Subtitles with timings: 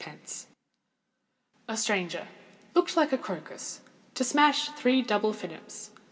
[1.67, 3.81] _A Stranger—looked like a crocus.
[4.15, 5.91] To smash three double finnips.